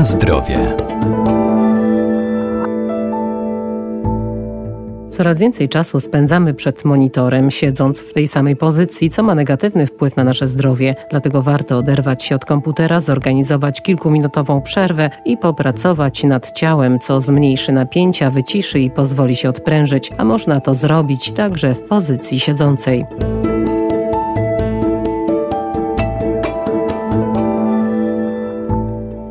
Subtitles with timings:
[0.00, 0.76] Na zdrowie.
[5.10, 10.16] Coraz więcej czasu spędzamy przed monitorem, siedząc w tej samej pozycji, co ma negatywny wpływ
[10.16, 10.94] na nasze zdrowie.
[11.10, 17.72] Dlatego warto oderwać się od komputera, zorganizować kilkuminutową przerwę i popracować nad ciałem, co zmniejszy
[17.72, 23.04] napięcia, wyciszy i pozwoli się odprężyć, a można to zrobić także w pozycji siedzącej.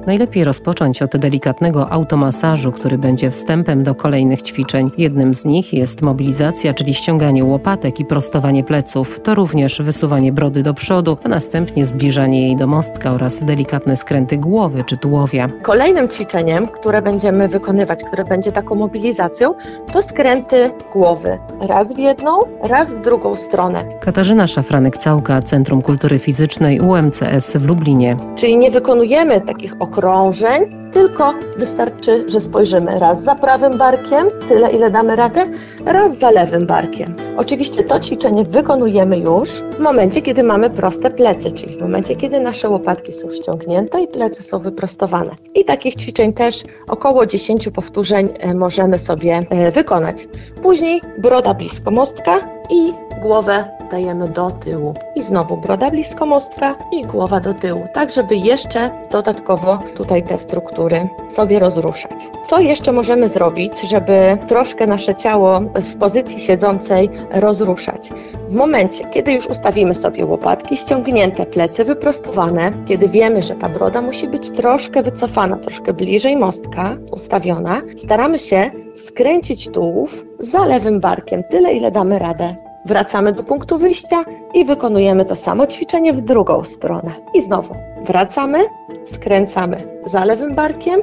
[0.09, 4.91] Najlepiej rozpocząć od delikatnego automasażu, który będzie wstępem do kolejnych ćwiczeń.
[4.97, 9.19] Jednym z nich jest mobilizacja, czyli ściąganie łopatek i prostowanie pleców.
[9.19, 14.37] To również wysuwanie brody do przodu, a następnie zbliżanie jej do mostka oraz delikatne skręty
[14.37, 15.49] głowy czy tułowia.
[15.61, 19.53] Kolejnym ćwiczeniem, które będziemy wykonywać, które będzie taką mobilizacją,
[19.93, 21.39] to skręty głowy.
[21.61, 23.85] Raz w jedną, raz w drugą stronę.
[23.99, 28.17] Katarzyna Szafranek-Całka, Centrum Kultury Fizycznej UMCS w Lublinie.
[28.35, 34.71] Czyli nie wykonujemy takich okrągłych okrążeń, tylko wystarczy, że spojrzymy raz za prawym barkiem, tyle
[34.71, 35.45] ile damy radę,
[35.85, 37.15] raz za lewym barkiem.
[37.37, 42.39] Oczywiście to ćwiczenie wykonujemy już w momencie, kiedy mamy proste plecy, czyli w momencie, kiedy
[42.39, 45.31] nasze łopatki są ściągnięte i plecy są wyprostowane.
[45.55, 50.27] I takich ćwiczeń też około 10 powtórzeń e, możemy sobie e, wykonać.
[50.61, 52.39] Później broda blisko mostka
[52.69, 54.93] i głowę dajemy do tyłu.
[55.15, 60.39] I znowu broda blisko mostka i głowa do tyłu, tak żeby jeszcze dodatkowo tutaj te
[60.39, 62.29] struktury sobie rozruszać.
[62.45, 68.09] Co jeszcze możemy zrobić, żeby troszkę nasze ciało w pozycji siedzącej rozruszać?
[68.47, 74.01] W momencie, kiedy już ustawimy sobie łopatki ściągnięte, plecy wyprostowane, kiedy wiemy, że ta broda
[74.01, 81.43] musi być troszkę wycofana, troszkę bliżej mostka ustawiona, staramy się skręcić tułów za lewym barkiem,
[81.43, 86.63] tyle ile damy radę Wracamy do punktu wyjścia i wykonujemy to samo ćwiczenie w drugą
[86.63, 87.11] stronę.
[87.33, 88.59] I znowu wracamy,
[89.05, 91.01] skręcamy za lewym barkiem,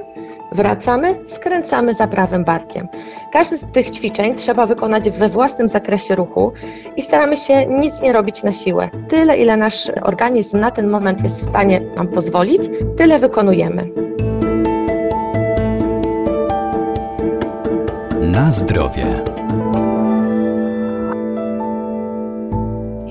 [0.52, 2.88] wracamy, skręcamy za prawym barkiem.
[3.32, 6.52] Każdy z tych ćwiczeń trzeba wykonać we własnym zakresie ruchu
[6.96, 8.88] i staramy się nic nie robić na siłę.
[9.08, 12.62] Tyle, ile nasz organizm na ten moment jest w stanie nam pozwolić,
[12.96, 13.88] tyle wykonujemy.
[18.20, 19.22] Na zdrowie.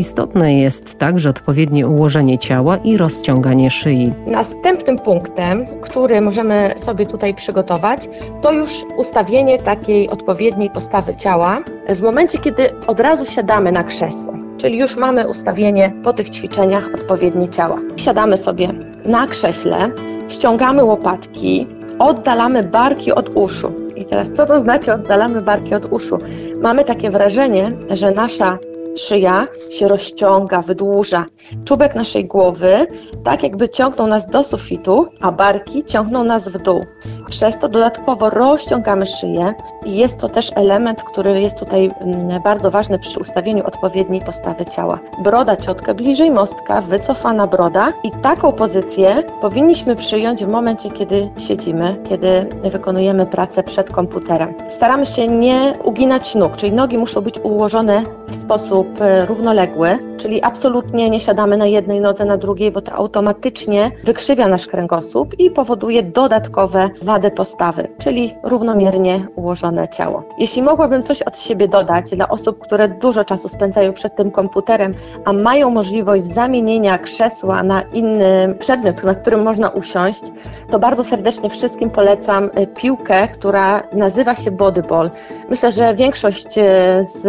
[0.06, 4.14] Istotne jest także odpowiednie ułożenie ciała i rozciąganie szyi.
[4.28, 8.10] Następnym punktem, który możemy sobie tutaj przygotować,
[8.42, 14.34] to już ustawienie takiej odpowiedniej postawy ciała w momencie, kiedy od razu siadamy na krzesło.
[14.58, 17.78] Czyli już mamy ustawienie po tych ćwiczeniach odpowiednie ciała.
[17.96, 18.74] Siadamy sobie
[19.06, 19.90] na krześle,
[20.28, 21.68] ściągamy łopatki,
[22.00, 23.72] oddalamy barki od uszu.
[23.96, 26.18] I teraz co to znaczy oddalamy barki od uszu?
[26.62, 28.58] Mamy takie wrażenie, że nasza
[28.96, 31.26] Szyja się rozciąga, wydłuża.
[31.66, 32.88] Czubek naszej głowy
[33.24, 36.86] tak jakby ciągnął nas do sufitu, a barki ciągną nas w dół.
[37.30, 39.54] Przez to dodatkowo rozciągamy szyję
[39.86, 44.66] i jest to też element, który jest tutaj mm, bardzo ważny przy ustawieniu odpowiedniej postawy
[44.66, 45.00] ciała.
[45.24, 51.98] Broda ciotkę bliżej mostka, wycofana broda i taką pozycję powinniśmy przyjąć w momencie, kiedy siedzimy,
[52.10, 54.54] kiedy wykonujemy pracę przed komputerem.
[54.68, 60.44] Staramy się nie uginać nóg, czyli nogi muszą być ułożone w sposób e, równoległy, czyli
[60.44, 65.52] absolutnie nie siadamy na jednej nodze, na drugiej, bo to automatycznie wykrzywia nasz kręgosłup i
[65.52, 70.24] powoduje dodatkowe wadę postawy, czyli równomiernie ułożone ciało.
[70.38, 74.94] Jeśli mogłabym coś od siebie dodać dla osób, które dużo czasu spędzają przed tym komputerem,
[75.26, 80.22] a mają możliwość zamienienia krzesła na inny przedmiot, na którym można usiąść,
[80.72, 85.12] to bardzo serdecznie wszystkim polecam e, piłkę, która nazywa się bodyball.
[85.50, 86.62] Myślę, że większość e,
[87.06, 87.22] z,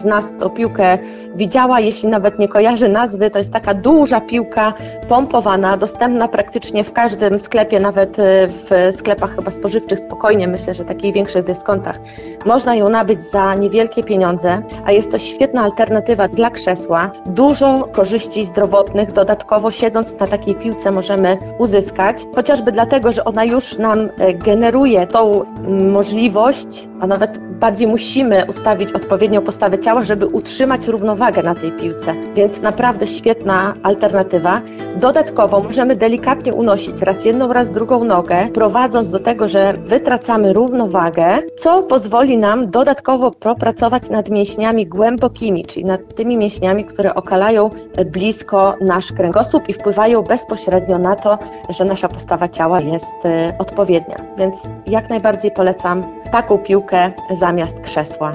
[0.00, 0.98] z nas tą piłkę
[1.34, 4.72] widziała, jeśli nawet nie kojarzy nazwy, to jest taka duża piłka
[5.08, 10.84] pompowana, dostępna praktycznie w każdym sklepie, nawet e, w sklepach chyba spożywczych spokojnie, myślę, że
[10.84, 11.98] takich większych dyskontach.
[12.46, 17.10] Można ją nabyć za niewielkie pieniądze, a jest to świetna alternatywa dla krzesła.
[17.26, 23.78] Dużo korzyści zdrowotnych dodatkowo siedząc na takiej piłce możemy uzyskać, chociażby dlatego, że ona już
[23.78, 25.44] nam e, generuje tą
[25.92, 32.14] możliwość, a nawet bardziej musimy ustawić odpowiednią postawę ciała, żeby utrzymać równowagę na tej piłce.
[32.34, 34.60] Więc naprawdę świetna alternatywa.
[34.96, 41.38] Dodatkowo możemy delikatnie unosić raz jedną, raz drugą nogę, prowadząc do tego, że wytracamy równowagę,
[41.58, 47.70] co pozwoli nam dodatkowo popracować nad mięśniami głębokimi, czyli nad tymi mięśniami, które okalają
[48.06, 51.38] blisko nasz kręgosłup i wpływają bezpośrednio na to,
[51.68, 54.16] że nasza postawa ciała jest e, odpowiednia.
[54.38, 54.56] Więc
[54.86, 58.32] jak najbardziej polecam taką piłkę zamiast krzesła.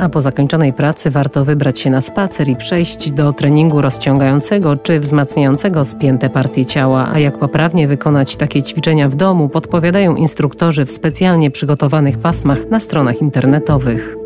[0.00, 5.00] A po zakończonej pracy warto wybrać się na spacer i przejść do treningu rozciągającego czy
[5.00, 7.10] wzmacniającego spięte partie ciała.
[7.12, 12.80] A jak poprawnie wykonać takie ćwiczenia w domu, podpowiadają instruktorzy w specjalnie przygotowanych pasmach na
[12.80, 14.16] stronach internetowych.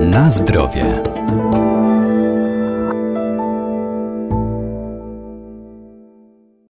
[0.00, 1.09] Na zdrowie.